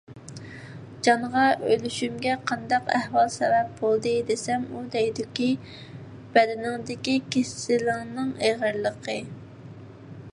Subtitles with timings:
[1.07, 5.51] جانغا: «ئۆلۈشۈمگە قانداق ئەھۋال سەۋەب بولدى؟» دېسەم، ئۇ دەيدۇكى:
[6.39, 9.19] «بەدىنىڭدىكى كېسىلىڭنىڭ ئېغىرلىقى».